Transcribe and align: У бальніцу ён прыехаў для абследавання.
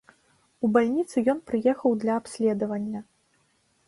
У 0.67 0.69
бальніцу 0.77 1.23
ён 1.33 1.41
прыехаў 1.51 1.91
для 2.05 2.13
абследавання. 2.21 2.99